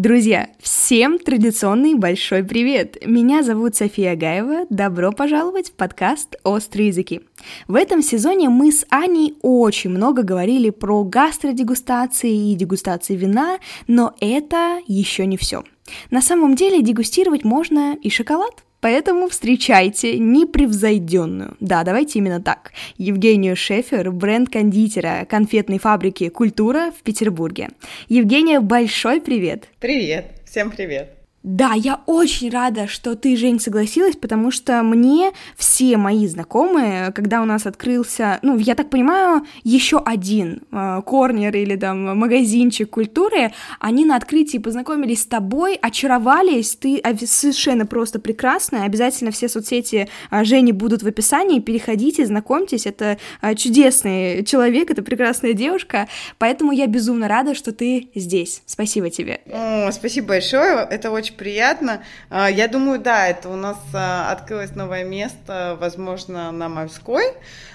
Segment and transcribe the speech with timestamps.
[0.00, 2.98] Друзья, всем традиционный большой привет!
[3.04, 4.66] Меня зовут София Гаева.
[4.70, 7.22] Добро пожаловать в подкаст «Острые языки».
[7.66, 13.58] В этом сезоне мы с Аней очень много говорили про гастродегустации и дегустации вина,
[13.88, 15.64] но это еще не все.
[16.12, 18.62] На самом деле дегустировать можно и шоколад.
[18.80, 27.70] Поэтому встречайте непревзойденную, да, давайте именно так, Евгению Шефер, бренд-кондитера конфетной фабрики «Культура» в Петербурге.
[28.08, 29.68] Евгения, большой привет!
[29.80, 30.26] Привет!
[30.44, 31.17] Всем привет!
[31.44, 37.40] Да, я очень рада, что ты, Жень, согласилась, потому что мне все мои знакомые, когда
[37.40, 43.52] у нас открылся, ну, я так понимаю, еще один э, корнер или там магазинчик культуры,
[43.78, 50.44] они на открытии познакомились с тобой, очаровались, ты совершенно просто прекрасная, обязательно все соцсети э,
[50.44, 56.88] Жени будут в описании, переходите, знакомьтесь, это э, чудесный человек, это прекрасная девушка, поэтому я
[56.88, 58.62] безумно рада, что ты здесь.
[58.66, 59.40] Спасибо тебе.
[59.46, 62.02] О, спасибо большое, это очень приятно.
[62.28, 67.24] А, я думаю, да, это у нас а, открылось новое место, возможно, на Морской.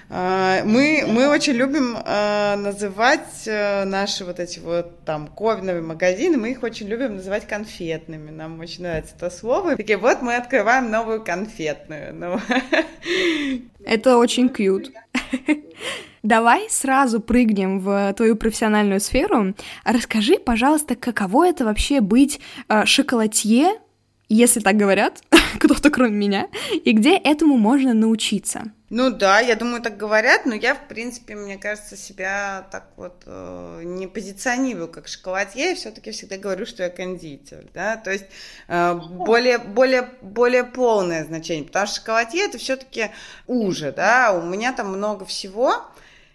[0.10, 6.52] А, мы, мы очень любим называть э, наши вот эти вот там ковновые магазины, мы
[6.52, 8.30] их очень любим называть конфетными.
[8.30, 9.76] Нам очень нравится это слово.
[9.76, 12.14] Такие, вот мы открываем новую конфетную.
[12.14, 12.40] Ну.
[13.86, 14.92] Это очень кьют.
[16.24, 19.56] Давай сразу прыгнем в твою профессиональную сферу.
[19.84, 23.74] Расскажи, пожалуйста, каково это вообще быть э, шоколадье,
[24.30, 25.22] если так говорят,
[25.60, 28.72] кто-то кроме меня, и где этому можно научиться?
[28.90, 33.24] Ну да, я думаю, так говорят, но я, в принципе, мне кажется, себя так вот
[33.26, 38.26] э, не позиционирую как шоколадье, я все-таки всегда говорю, что я кондитер, да, то есть
[38.68, 43.10] э, более, более, более полное значение, потому что шоколадье это все-таки
[43.48, 45.74] уже, да, у меня там много всего,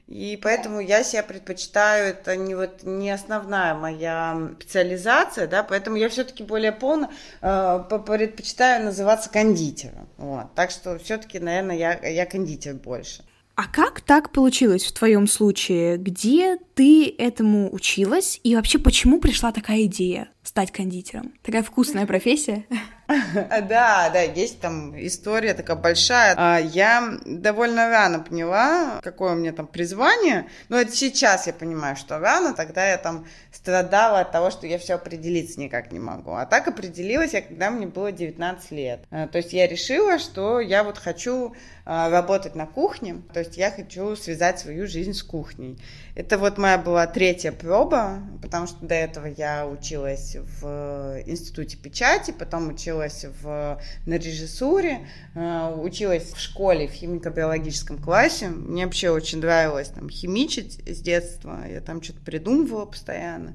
[0.09, 6.09] и поэтому я себя предпочитаю, это не, вот, не основная моя специализация, да, поэтому я
[6.09, 7.11] все-таки более полно
[7.43, 10.09] э, предпочитаю называться кондитером.
[10.17, 10.47] Вот.
[10.55, 13.23] Так что все-таки, наверное, я, я кондитер больше.
[13.55, 15.99] А как так получилось в твоем случае?
[15.99, 18.41] Где ты этому училась?
[18.45, 21.33] И вообще, почему пришла такая идея стать кондитером?
[21.43, 22.65] Такая вкусная профессия.
[23.09, 26.35] Да, да, есть там история такая большая.
[26.37, 30.47] А, я довольно рано поняла, какое у меня там призвание.
[30.69, 34.79] Но это сейчас я понимаю, что рано, тогда я там страдала от того, что я
[34.79, 36.33] все определиться никак не могу.
[36.33, 39.01] А так определилась я, когда мне было 19 лет.
[39.11, 41.55] А, то есть я решила, что я вот хочу
[41.87, 45.79] а, работать на кухне, то есть я хочу связать свою жизнь с кухней.
[46.15, 52.33] Это вот моя была третья проба, потому что до этого я училась в институте печати,
[52.39, 58.49] потом училась в, на режиссуре, э, училась в школе в химико-биологическом классе.
[58.49, 63.55] Мне вообще очень нравилось там химичить с детства, я там что-то придумывала постоянно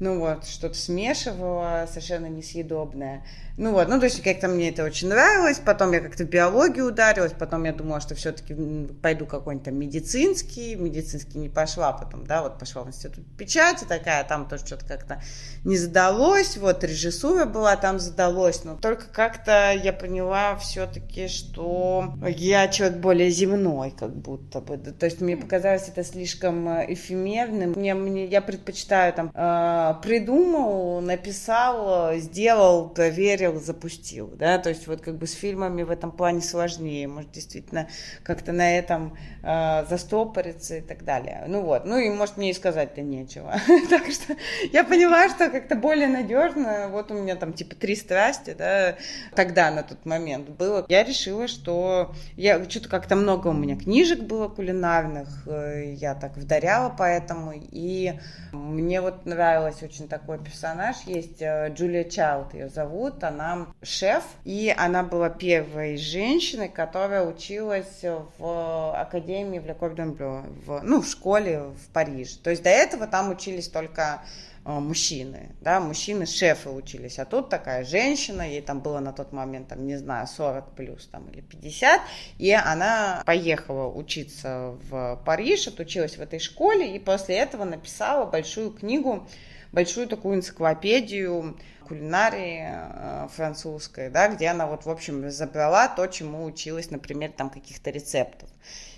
[0.00, 3.24] ну вот, что-то смешивала, совершенно несъедобное.
[3.56, 6.88] Ну вот, ну то есть как-то мне это очень нравилось, потом я как-то в биологию
[6.88, 8.52] ударилась, потом я думала, что все-таки
[9.00, 14.24] пойду какой-нибудь там медицинский, медицинский не пошла, потом, да, вот пошла в институт печати такая,
[14.24, 15.22] там тоже что-то как-то
[15.62, 22.66] не задалось, вот режиссура была, там задалось, но только как-то я поняла все-таки, что я
[22.66, 27.94] человек более земной, как будто бы, то есть мне показалось это слишком э, эфемерным, мне,
[27.94, 35.00] мне я предпочитаю там э, придумал, написал, сделал, проверил, посмотрел, запустил, да, то есть вот
[35.00, 37.88] как бы с фильмами в этом плане сложнее, может действительно
[38.22, 41.44] как-то на этом э, застопориться и так далее.
[41.48, 43.54] Ну вот, ну и может мне и сказать-то нечего.
[43.90, 44.36] так что
[44.72, 48.96] я поняла, что как-то более надежно, вот у меня там типа три страсти, да,
[49.34, 50.86] тогда на тот момент было.
[50.88, 56.36] Я решила, что я что-то как-то много у меня книжек было кулинарных, э, я так
[56.36, 58.14] вдаряла поэтому, и
[58.52, 64.24] мне вот нравилось очень такой персонаж, есть э, Джулия Чайлд ее зовут, она она шеф,
[64.44, 68.02] и она была первой женщиной, которая училась
[68.38, 72.38] в Академии в Лекордон Блю, в, ну, в школе в Париже.
[72.42, 74.22] То есть до этого там учились только
[74.64, 79.68] э, мужчины, да, мужчины-шефы учились, а тут такая женщина, ей там было на тот момент,
[79.68, 82.00] там, не знаю, 40 плюс там или 50,
[82.38, 88.70] и она поехала учиться в Париж, отучилась в этой школе, и после этого написала большую
[88.70, 89.26] книгу,
[89.74, 96.44] большую такую энциклопедию кулинарии э, французской, да, где она вот, в общем, забрала то, чему
[96.44, 98.48] училась, например, там каких-то рецептов.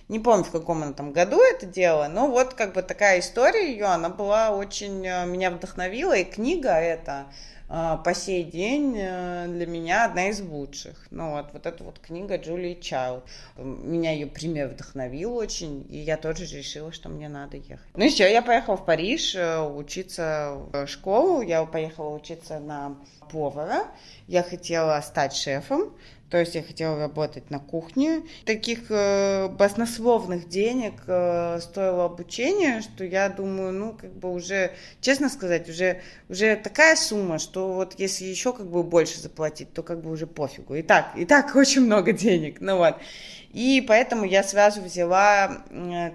[0.09, 3.73] Не помню, в каком она там году это делала, но вот как бы такая история
[3.73, 7.27] ее, она была очень, э, меня вдохновила, и книга эта,
[7.69, 11.07] по сей день э, для меня одна из лучших.
[11.11, 13.25] Ну вот, вот эта вот книга Джулии Чайлд.
[13.57, 17.87] Меня ее пример вдохновил очень, и я тоже решила, что мне надо ехать.
[17.95, 22.97] Ну и все, я поехала в Париж э, учиться в школу, я поехала учиться на
[23.31, 23.89] повара,
[24.29, 25.93] я хотела стать шефом,
[26.31, 28.23] то есть я хотела работать на кухне.
[28.45, 35.29] Таких э, баснословных денег э, стоило обучение, что я думаю, ну, как бы уже, честно
[35.29, 40.03] сказать, уже, уже такая сумма, что вот если еще как бы больше заплатить, то как
[40.03, 40.75] бы уже пофигу.
[40.75, 42.61] И так, и так очень много денег.
[42.61, 42.97] Ну вот.
[43.57, 45.63] И поэтому я сразу взяла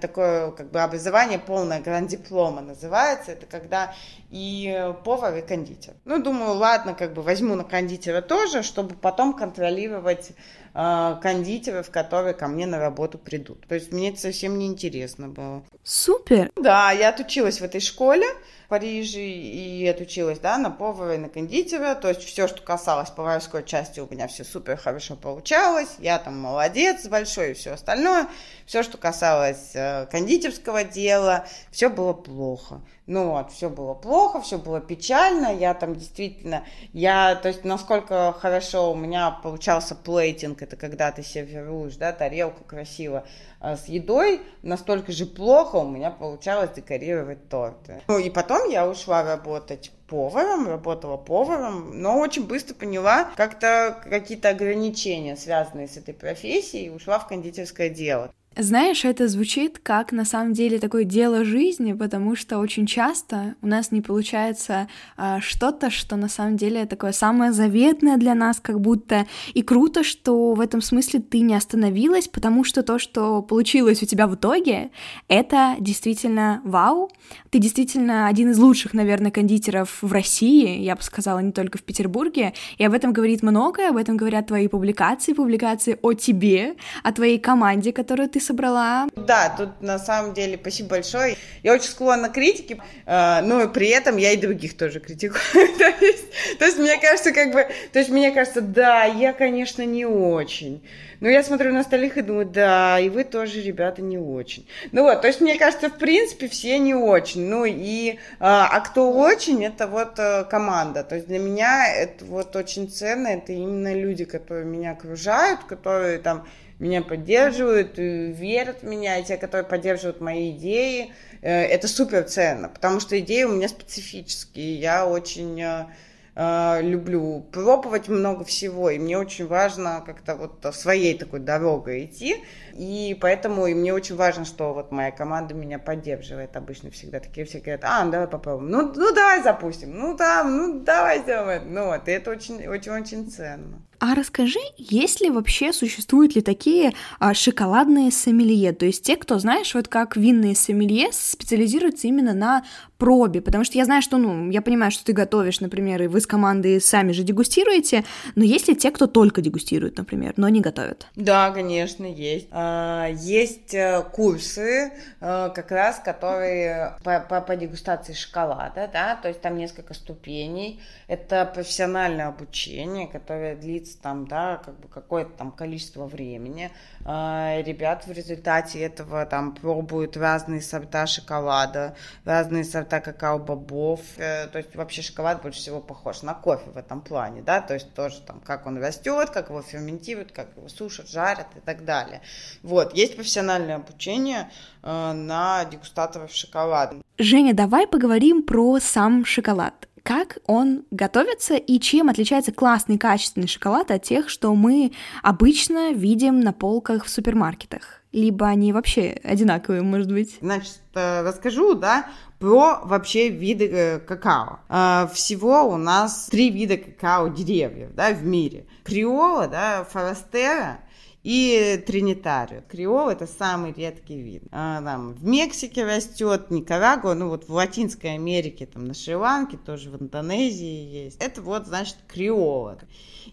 [0.00, 3.32] такое как бы образование полное, гранд-диплома называется.
[3.32, 3.92] Это когда
[4.30, 5.94] и повар, и кондитер.
[6.04, 10.30] Ну, думаю, ладно, как бы возьму на кондитера тоже, чтобы потом контролировать
[10.72, 13.66] э, кондитеров, которые ко мне на работу придут.
[13.66, 15.64] То есть мне это совсем не интересно было.
[15.82, 16.52] Супер!
[16.54, 18.26] Да, я отучилась в этой школе.
[18.72, 23.62] Париже и отучилась, да, на повара и на кондитера, то есть все, что касалось поварской
[23.66, 28.28] части, у меня все супер хорошо получалось, я там молодец большой и все остальное,
[28.64, 32.80] все, что касалось э, кондитерского дела, все было плохо.
[33.06, 38.32] Ну вот, все было плохо, все было печально, я там действительно, я, то есть, насколько
[38.32, 43.26] хорошо у меня получался плейтинг, это когда ты сервируешь, да, тарелку красиво
[43.60, 48.00] э, с едой, настолько же плохо у меня получалось декорировать торты.
[48.06, 54.50] Ну и потом я ушла работать поваром, работала поваром, но очень быстро поняла как-то какие-то
[54.50, 58.32] ограничения, связанные с этой профессией, и ушла в кондитерское дело.
[58.56, 63.66] Знаешь, это звучит как на самом деле такое дело жизни, потому что очень часто у
[63.66, 68.78] нас не получается а, что-то, что на самом деле такое самое заветное для нас, как
[68.78, 69.26] будто.
[69.54, 74.06] И круто, что в этом смысле ты не остановилась, потому что то, что получилось у
[74.06, 74.90] тебя в итоге,
[75.28, 77.10] это действительно вау.
[77.48, 81.82] Ты действительно один из лучших, наверное, кондитеров в России, я бы сказала, не только в
[81.82, 82.52] Петербурге.
[82.76, 87.38] И об этом говорит многое, об этом говорят твои публикации, публикации о тебе, о твоей
[87.38, 89.06] команде, которую ты собрала.
[89.16, 91.36] Да, тут на самом деле спасибо большое.
[91.62, 95.40] Я очень склонна к критике, э, но при этом я и других тоже критикую.
[95.78, 96.24] то, есть,
[96.58, 100.82] то есть мне кажется, как бы, то есть мне кажется, да, я, конечно, не очень.
[101.22, 104.66] Но я смотрю на остальных и думаю, да, и вы тоже, ребята, не очень.
[104.90, 107.48] Ну вот, то есть мне кажется, в принципе, все не очень.
[107.48, 111.04] Ну и, а, а кто очень, это вот э, команда.
[111.04, 116.18] То есть для меня это вот очень ценно, это именно люди, которые меня окружают, которые
[116.18, 116.44] там
[116.82, 122.98] меня поддерживают, верят в меня, те, которые поддерживают мои идеи, э, это супер ценно, потому
[122.98, 125.86] что идеи у меня специфические, я очень э,
[126.34, 132.42] э, люблю пробовать много всего, и мне очень важно как-то вот своей такой дорогой идти,
[132.74, 136.56] и поэтому и мне очень важно, что вот моя команда меня поддерживает.
[136.56, 140.42] Обычно всегда такие все говорят, а, ну давай попробуем, ну, ну давай запустим, ну да,
[140.42, 141.72] ну давай сделаем.
[141.72, 143.82] Ну вот, и это очень-очень-очень ценно.
[144.04, 148.72] А расскажи, есть ли вообще, существуют ли такие а, шоколадные сомелье?
[148.72, 152.64] То есть те, кто, знаешь, вот как винные сомелье специализируются именно на
[153.02, 156.20] пробе, потому что я знаю, что, ну, я понимаю, что ты готовишь, например, и вы
[156.20, 158.04] с командой сами же дегустируете,
[158.36, 161.08] но есть ли те, кто только дегустирует, например, но не готовят?
[161.16, 162.46] Да, конечно, есть.
[162.52, 169.26] А, есть э, курсы, э, как раз, которые по, по, по дегустации шоколада, да, то
[169.26, 170.80] есть там несколько ступеней.
[171.08, 176.70] Это профессиональное обучение, которое длится там, да, как бы какое-то там количество времени.
[177.04, 184.00] А, ребят в результате этого там пробуют разные сорта шоколада, разные сорта какао-бобов.
[184.16, 187.74] Э, то есть вообще шоколад больше всего похож на кофе в этом плане, да, то
[187.74, 191.84] есть тоже там, как он растет, как его ферментируют, как его сушат, жарят и так
[191.84, 192.22] далее.
[192.62, 194.50] Вот, есть профессиональное обучение
[194.82, 196.96] э, на дегустаторов шоколада.
[197.18, 203.90] Женя, давай поговорим про сам шоколад как он готовится и чем отличается классный качественный шоколад
[203.90, 204.92] от тех, что мы
[205.22, 208.00] обычно видим на полках в супермаркетах?
[208.10, 210.36] Либо они вообще одинаковые, может быть?
[210.40, 212.06] Значит, э, расскажу, да,
[212.38, 214.60] про вообще виды э, какао.
[214.68, 218.66] Э, всего у нас три вида какао деревьев, да, в мире.
[218.84, 220.80] Криолло, да, форастеро
[221.22, 222.62] и тринитарио.
[222.68, 224.42] Криолло это самый редкий вид.
[224.50, 229.90] А, там, в Мексике растет, Никарагуа, ну вот в Латинской Америке, там на Шри-Ланке, тоже
[229.90, 231.22] в Индонезии есть.
[231.22, 232.78] Это вот, значит, криолло.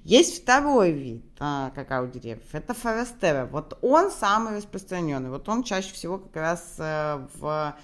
[0.03, 3.47] Есть второй вид а, какао-деревьев, это форастеро.
[3.51, 5.29] Вот он самый распространенный.
[5.29, 7.75] Вот он чаще всего как раз а, в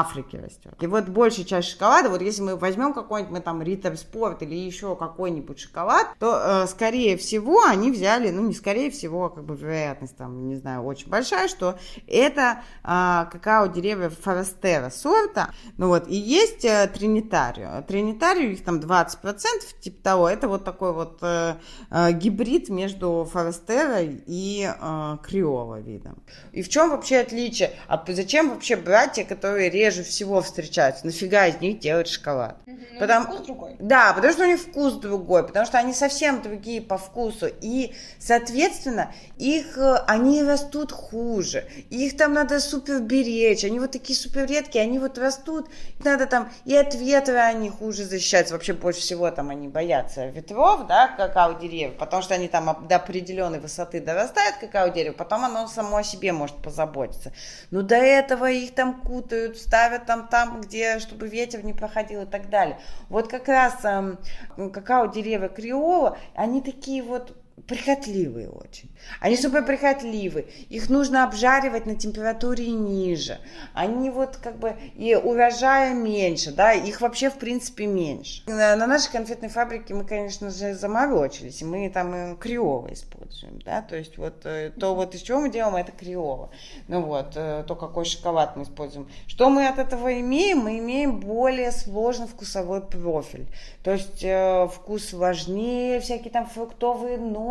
[0.00, 0.74] Африке растет.
[0.80, 4.54] И вот большая часть шоколада, вот если мы возьмем какой-нибудь, мы там Риттер Спорт или
[4.54, 9.44] еще какой-нибудь шоколад, то, э, скорее всего, они взяли, ну, не скорее всего, а как
[9.44, 16.08] бы вероятность там, не знаю, очень большая, что это э, какао-деревья Форестера сорта, ну вот,
[16.08, 17.82] и есть э, Тринитарио.
[17.82, 19.36] Тринитарио, их там 20%,
[19.80, 21.54] типа того, это вот такой вот э,
[21.90, 26.22] э, гибрид между Форестера и э, Криола видом.
[26.52, 27.72] И в чем вообще отличие?
[27.88, 31.06] А зачем вообще брать те, которые реже всего встречаются?
[31.06, 32.56] Нафига из них делать шоколад?
[32.66, 33.26] Угу, потому...
[33.26, 33.76] Вкус другой.
[33.78, 37.48] Да, потому что у них вкус другой, потому что они совсем другие по вкусу.
[37.60, 41.66] И, соответственно, их, э, они растут хуже.
[41.90, 43.64] Их там надо супер беречь.
[43.64, 45.68] Они вот такие супер редкие, они вот растут.
[46.02, 48.54] Надо там и от ветра они хуже защищаются.
[48.54, 53.60] Вообще больше всего там они боятся ветров, да, какао-деревьев, потому что они там до определенной
[53.60, 57.32] высоты дорастают какао-дерево, потом оно само о себе может позаботиться.
[57.70, 62.26] Но до этого их там кутают, ставят там, там, где, чтобы ветер не проходил и
[62.26, 62.78] так далее.
[63.08, 64.16] Вот как раз э,
[64.56, 67.36] какао-деревья криола, они такие вот
[67.66, 68.90] прихотливые очень.
[69.20, 70.46] Они супер прихотливы.
[70.68, 73.38] Их нужно обжаривать на температуре ниже.
[73.72, 78.42] Они вот как бы и урожая меньше, да, их вообще в принципе меньше.
[78.46, 81.62] На, на нашей конфетной фабрике мы, конечно же, заморочились.
[81.62, 85.50] И мы там криово используем, да, то есть вот э, то вот из чего мы
[85.50, 86.50] делаем, это криово.
[86.88, 89.08] Ну вот, э, то какой шоколад мы используем.
[89.26, 90.58] Что мы от этого имеем?
[90.58, 93.46] Мы имеем более сложный вкусовой профиль.
[93.82, 97.43] То есть э, вкус важнее, всякие там фруктовые ноты,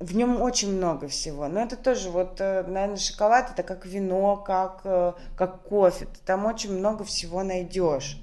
[0.00, 1.48] в нем очень много всего.
[1.48, 6.06] Но это тоже вот, э, наверное, шоколад это как вино, как, э, как кофе.
[6.06, 8.20] Ты там очень много всего найдешь.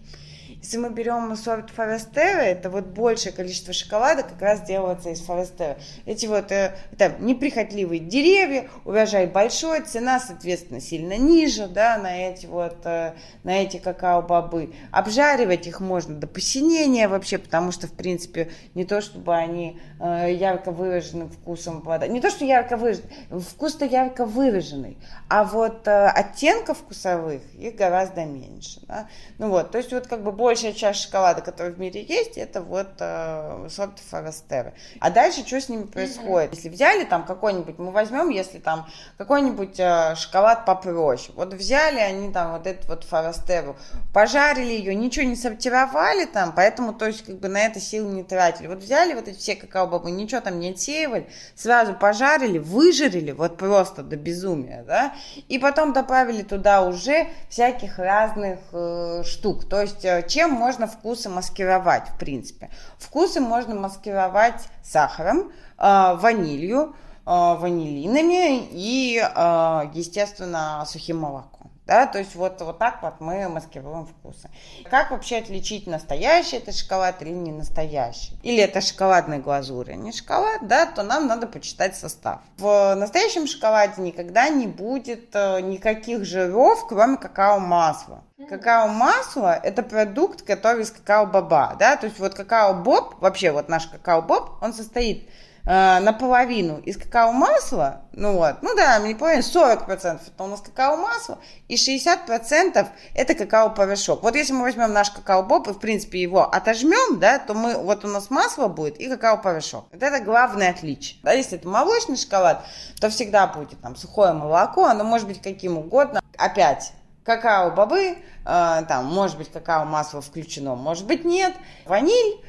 [0.62, 5.77] Если мы берем сорт Форестера, это вот большее количество шоколада как раз делается из Форестера.
[6.05, 12.45] Эти вот э, это неприхотливые деревья, урожай большой, цена, соответственно, сильно ниже, да, на эти
[12.45, 14.74] вот, э, на эти какао-бобы.
[14.91, 20.33] Обжаривать их можно до посинения вообще, потому что, в принципе, не то, чтобы они э,
[20.33, 22.13] ярко выраженным вкусом обладают.
[22.13, 24.97] Не то, что ярко выраженный, вкус-то ярко выраженный,
[25.29, 29.07] а вот оттенков вкусовых их гораздо меньше, да.
[29.38, 32.61] Ну вот, то есть вот как бы большая часть шоколада, который в мире есть, это
[32.61, 34.75] вот э, сорт Форестера.
[34.99, 36.53] А дальше что с ними происходит?
[36.53, 38.87] Если взяли там какой-нибудь, мы возьмем, если там
[39.17, 41.33] какой-нибудь э, шоколад попроще.
[41.35, 43.75] Вот взяли они там вот этот вот Форестеру,
[44.13, 48.23] пожарили ее, ничего не сортировали там, поэтому то есть как бы на это силы не
[48.23, 48.67] тратили.
[48.67, 54.03] Вот взяли вот эти все какао-бобы, ничего там не отсеивали, сразу пожарили, выжарили, вот просто
[54.03, 55.15] до безумия, да,
[55.47, 59.67] и потом добавили туда уже всяких разных э, штук.
[59.67, 62.69] То есть э, чем можно вкусы маскировать, в принципе?
[62.99, 66.93] Вкусы можно маскировать сахаром, э, ванилью,
[67.25, 71.54] э, ванилинами и, э, естественно, сухим молоком.
[71.85, 74.49] Да, то есть вот, вот так вот мы маскируем вкусы.
[74.89, 78.39] Как вообще отличить настоящий это шоколад или не настоящий?
[78.41, 82.39] Или это шоколадная глазурь, а не шоколад, да, то нам надо почитать состав.
[82.57, 88.23] В настоящем шоколаде никогда не будет э, никаких жиров, кроме какао-масла.
[88.49, 94.57] Какао-масло– это продукт, который из какао-боба, да, то есть вот какао-боб, вообще вот наш какао-боб,
[94.61, 95.29] он состоит
[95.65, 101.39] э, наполовину из какао-масла, ну вот, ну да, не половину, 40% это у нас какао-масло,
[101.67, 104.24] и 60% это какао-порошок.
[104.24, 108.05] Вот если мы возьмем наш какао-боб и, в принципе, его отожмем, да, то мы, вот
[108.05, 109.86] у нас масло будет и какао-порошок.
[109.91, 111.19] Вот это главное отличие.
[111.24, 112.65] Да, если это молочный шоколад,
[113.00, 116.22] то всегда будет там сухое молоко, оно может быть каким угодно.
[116.38, 116.93] Опять,
[117.24, 121.53] какао-бобы, э, там, может быть, какао-масло включено, может быть, нет,
[121.86, 122.43] ваниль,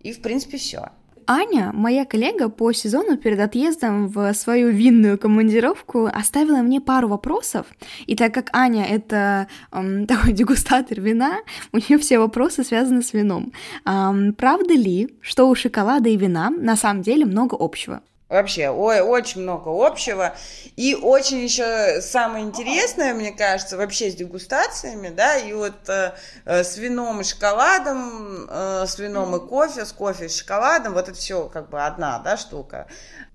[0.00, 0.88] и, в принципе, все.
[1.32, 7.66] Аня, моя коллега по сезону перед отъездом в свою винную командировку оставила мне пару вопросов.
[8.06, 11.36] И так как Аня это эм, такой дегустатор вина,
[11.70, 13.52] у нее все вопросы связаны с вином.
[13.86, 18.02] Эм, правда ли, что у шоколада и вина на самом деле много общего?
[18.30, 20.36] Вообще, ой, очень много общего.
[20.76, 26.62] И очень еще самое интересное, мне кажется, вообще с дегустациями, да, и вот э, э,
[26.62, 31.18] с вином и шоколадом, э, с вином и кофе, с кофе и шоколадом, вот это
[31.18, 32.86] все как бы одна, да, штука.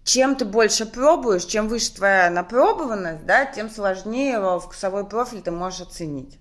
[0.06, 5.82] Чем ты больше пробуешь, чем выше твоя напробованность, да, тем сложнее вкусовой профиль ты можешь
[5.82, 6.40] оценить.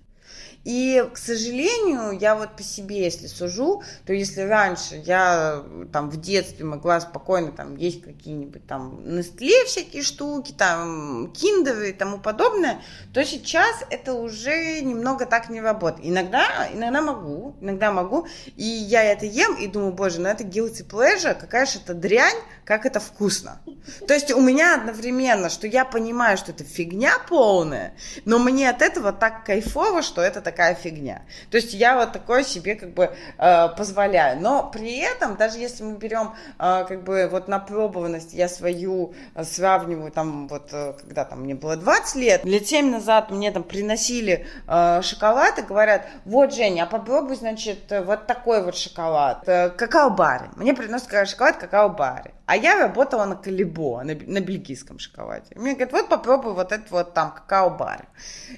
[0.65, 6.19] И, к сожалению, я вот по себе, если сужу, то если раньше я там в
[6.19, 12.81] детстве могла спокойно там есть какие-нибудь там Нестле всякие штуки, там киндеры и тому подобное,
[13.13, 16.07] то сейчас это уже немного так не работает.
[16.07, 20.83] Иногда, иногда могу, иногда могу, и я это ем и думаю, боже, ну это guilty
[20.83, 23.61] pleasure, какая же это дрянь, как это вкусно.
[24.07, 27.93] То есть у меня одновременно, что я понимаю, что это фигня полная,
[28.25, 31.21] но мне от этого так кайфово, что это такая фигня.
[31.51, 34.39] То есть я вот такое себе как бы э, позволяю.
[34.39, 39.43] Но при этом, даже если мы берем э, как бы вот напробованность, я свою э,
[39.43, 43.63] сравниваю там вот, э, когда там мне было 20 лет, лет 7 назад мне там
[43.63, 49.69] приносили э, шоколад и говорят, вот, Женя, а попробуй, значит, вот такой вот шоколад, э,
[49.71, 50.49] какао-бары.
[50.55, 52.34] Мне приносят шоколад какао-бары.
[52.45, 55.55] А я работала на Калибо, на, на бельгийском шоколаде.
[55.55, 58.07] Мне говорят, вот попробуй вот этот вот там какао-бар.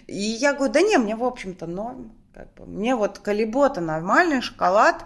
[0.07, 2.11] И я говорю, да не, мне в общем-то норм.
[2.37, 2.67] Как бы.
[2.67, 5.03] Мне вот Калибота нормальный шоколад,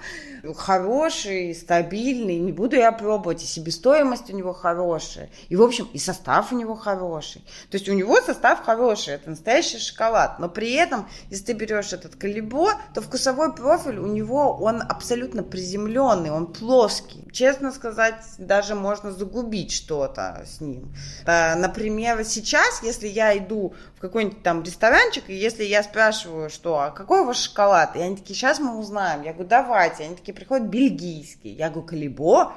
[0.57, 5.97] хороший, стабильный, не буду я пробовать, и себестоимость у него хорошая, и, в общем, и
[5.97, 7.41] состав у него хороший.
[7.69, 11.93] То есть у него состав хороший, это настоящий шоколад, но при этом, если ты берешь
[11.93, 17.25] этот Калибо, то вкусовой профиль у него, он абсолютно приземленный, он плоский.
[17.31, 20.93] Честно сказать, даже можно загубить что-то с ним.
[21.25, 26.77] А, например, сейчас, если я иду в какой-нибудь там ресторанчик, и если я спрашиваю, что,
[26.77, 27.95] а какой у вас шоколад?
[27.95, 29.23] И они такие, сейчас мы узнаем.
[29.23, 30.03] Я говорю, давайте.
[30.03, 31.53] Они такие приходят, бельгийский.
[31.53, 32.53] Я говорю, Калибо?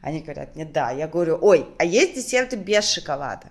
[0.00, 0.90] Они говорят, нет, да.
[0.90, 3.48] Я говорю, ой, а есть десерты без шоколада?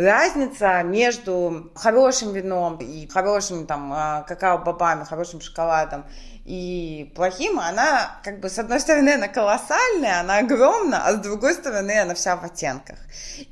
[0.00, 6.04] Разница между хорошим вином и хорошим там а, какао-бобами, хорошим шоколадом
[6.44, 11.54] и плохим, она как бы с одной стороны она колоссальная, она огромна, а с другой
[11.54, 12.98] стороны она вся в оттенках.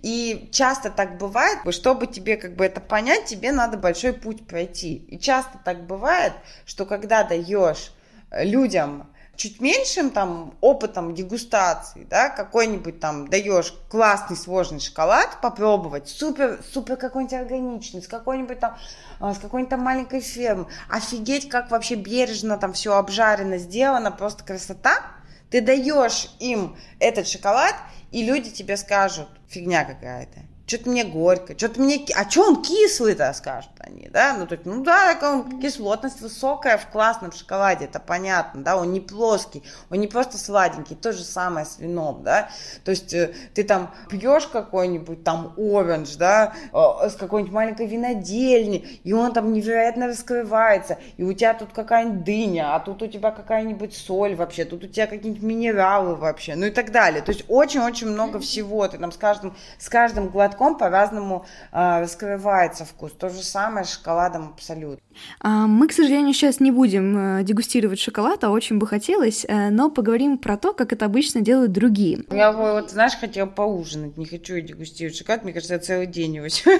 [0.02, 4.96] И часто так бывает, чтобы тебе как бы это понять, тебе надо большой путь пройти.
[5.08, 6.32] И часто так бывает,
[6.64, 7.92] что когда даешь
[8.32, 16.58] людям чуть меньшим там опытом дегустации, да, какой-нибудь там даешь классный сложный шоколад попробовать, супер,
[16.72, 18.76] супер какой-нибудь органичный, с какой-нибудь там,
[19.20, 24.42] а, с какой-нибудь там маленькой фермы, офигеть, как вообще бережно там все обжарено, сделано, просто
[24.42, 25.02] красота,
[25.50, 27.76] ты даешь им этот шоколад,
[28.10, 32.04] и люди тебе скажут, фигня какая-то что-то мне горько, что-то мне...
[32.14, 34.36] А что он кислый-то, скажут они, да?
[34.38, 38.92] Ну, то есть, ну да, он, кислотность высокая в классном шоколаде, это понятно, да, он
[38.92, 42.50] не плоский, он не просто сладенький, то же самое с вином, да?
[42.84, 49.00] То есть, э, ты там пьешь какой-нибудь там оранж, да, э, с какой-нибудь маленькой винодельни,
[49.04, 53.30] и он там невероятно раскрывается, и у тебя тут какая-нибудь дыня, а тут у тебя
[53.30, 57.22] какая-нибудь соль вообще, тут у тебя какие-нибудь минералы вообще, ну и так далее.
[57.22, 62.00] То есть, очень-очень много всего, ты там с каждым, с каждым глотком молотком по-разному э,
[62.00, 63.12] раскрывается вкус.
[63.12, 64.98] То же самое с шоколадом абсолютно.
[65.40, 69.70] А, мы, к сожалению, сейчас не будем э, дегустировать шоколад, а очень бы хотелось, э,
[69.70, 72.24] но поговорим про то, как это обычно делают другие.
[72.30, 76.46] Я вот, знаешь, хотела поужинать, не хочу дегустировать шоколад, мне кажется, я целый день его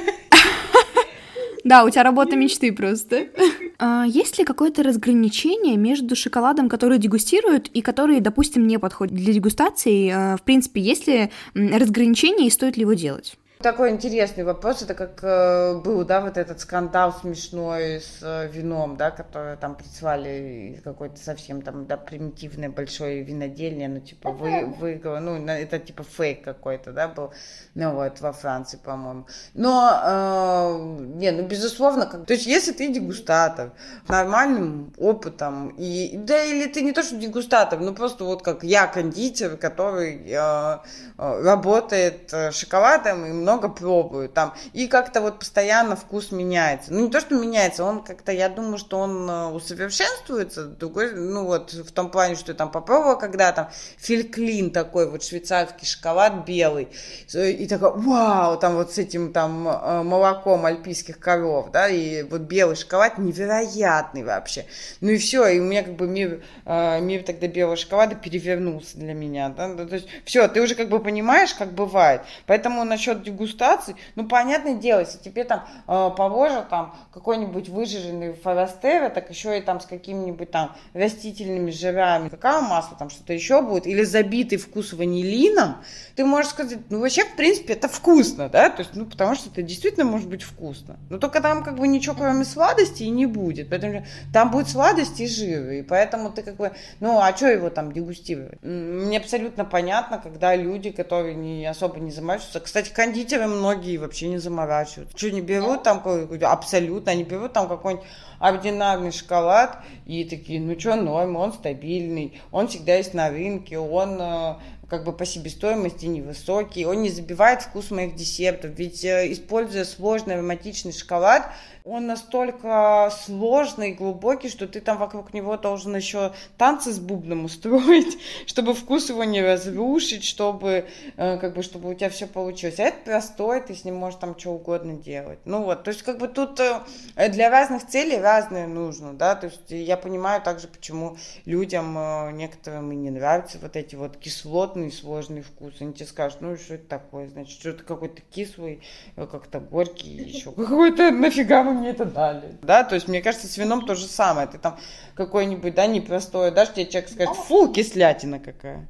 [1.64, 3.28] Да, у тебя работа мечты просто.
[3.80, 9.32] А, есть ли какое-то разграничение между шоколадом, который дегустируют, и который, допустим, не подходит для
[9.32, 10.10] дегустации?
[10.10, 13.38] А, в принципе, есть ли разграничение и стоит ли его делать?
[13.60, 18.96] Такой интересный вопрос, это как э, был, да, вот этот скандал смешной с э, вином,
[18.96, 24.64] да, который там прислали из какой-то совсем там, да, примитивной большой винодельни, ну, типа, вы,
[24.64, 27.32] выиграл, ну, это типа фейк какой-то, да, был,
[27.74, 29.26] ну, вот, во Франции, по-моему.
[29.54, 33.72] Но, э, не, ну, безусловно, как, то есть, если ты дегустатор,
[34.06, 38.86] нормальным опытом, и, да, или ты не то, что дегустатор, ну, просто вот как я
[38.86, 40.78] кондитер, который э,
[41.18, 46.92] э работает э, шоколадом, и много пробую там, и как-то вот постоянно вкус меняется.
[46.92, 51.46] Ну, не то, что меняется, он как-то, я думаю, что он э, усовершенствуется, другой, ну,
[51.46, 56.44] вот в том плане, что я там попробовала, когда там фильклин такой, вот швейцарский шоколад
[56.46, 56.88] белый,
[57.34, 62.42] и такой, вау, там вот с этим там э, молоком альпийских коров, да, и вот
[62.42, 64.66] белый шоколад невероятный вообще.
[65.00, 68.98] Ну и все, и у меня как бы мир, э, мир тогда белого шоколада перевернулся
[68.98, 72.20] для меня, да, то есть все, ты уже как бы понимаешь, как бывает.
[72.46, 79.08] Поэтому насчет дегустаций, ну, понятное дело, если тебе там э, положат там какой-нибудь выжаренный форастера,
[79.08, 84.02] так еще и там с какими-нибудь там растительными жирами, какао-масло, там что-то еще будет, или
[84.02, 85.76] забитый вкус ванилином,
[86.16, 89.50] ты можешь сказать, ну, вообще, в принципе, это вкусно, да, то есть, ну, потому что
[89.50, 90.98] это действительно может быть вкусно.
[91.10, 95.20] Но только там как бы ничего кроме сладости и не будет, поэтому там будет сладость
[95.20, 98.62] и жир, и поэтому ты как бы, ну, а что его там дегустировать?
[98.62, 104.28] Мне абсолютно понятно, когда люди, которые не особо не заморачиваются, кстати, кондитеры Питере многие вообще
[104.28, 105.14] не заморачиваются.
[105.14, 108.06] Что, не берут там какой-то, абсолютно, они берут там какой-нибудь
[108.38, 114.16] ординарный шоколад и такие, ну что, норм, он стабильный, он всегда есть на рынке, он
[114.18, 114.54] э,
[114.88, 120.36] как бы по себестоимости невысокий, он не забивает вкус моих десертов, ведь э, используя сложный
[120.36, 121.50] ароматичный шоколад,
[121.88, 128.18] он настолько сложный глубокий, что ты там вокруг него должен еще танцы с бубном устроить,
[128.46, 132.78] чтобы вкус его не разрушить, чтобы, э, как бы, чтобы у тебя все получилось.
[132.78, 135.38] А это простой, ты с ним можешь там что угодно делать.
[135.44, 139.46] Ну вот, то есть как бы тут э, для разных целей разные нужно, да, то
[139.46, 144.92] есть я понимаю также, почему людям э, некоторым и не нравятся вот эти вот кислотные
[144.92, 145.76] сложные вкусы.
[145.80, 148.82] Они тебе скажут, ну что это такое, значит, что-то какой-то кислый,
[149.16, 152.58] как-то горький, еще какой-то, нафига мы мне это дали.
[152.62, 154.46] Да, то есть мне кажется, с вином то же самое.
[154.46, 154.78] Ты там
[155.14, 158.86] какой-нибудь, да, непростой, дашь тебе человек скажет, фу, кислятина какая.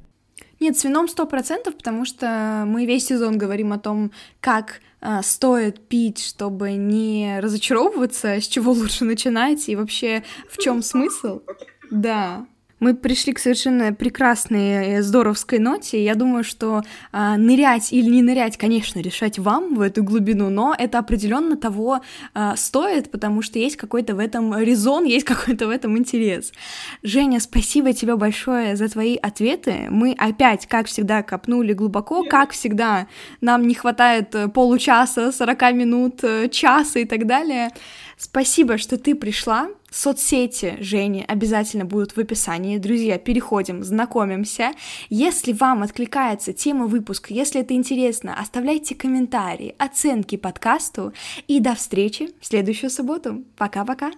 [0.59, 5.21] Нет, с вином сто процентов, потому что мы весь сезон говорим о том, как э,
[5.23, 11.41] стоит пить, чтобы не разочаровываться, с чего лучше начинать и вообще в чем смысл.
[11.91, 12.45] Да.
[12.79, 16.03] Мы пришли к совершенно прекрасной, э, здоровской ноте.
[16.03, 20.75] Я думаю, что э, нырять или не нырять, конечно, решать вам в эту глубину, но
[20.77, 22.01] это определенно того
[22.33, 26.51] э, стоит, потому что есть какой-то в этом резон, есть какой-то в этом интерес.
[27.03, 29.87] Женя, спасибо тебе большое за твои ответы.
[29.89, 33.07] Мы опять, как всегда, копнули глубоко, как всегда,
[33.41, 37.71] нам не хватает э, получаса, 40 минут, э, часа и так далее.
[38.19, 39.69] Спасибо, что ты пришла.
[39.89, 42.77] Соцсети Жени обязательно будут в описании.
[42.77, 44.73] Друзья, переходим, знакомимся.
[45.09, 51.13] Если вам откликается тема выпуска, если это интересно, оставляйте комментарии, оценки подкасту.
[51.47, 53.45] И до встречи в следующую субботу.
[53.55, 54.11] Пока-пока.